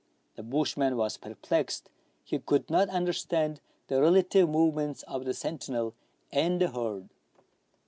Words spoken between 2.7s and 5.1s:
not understand the relative movements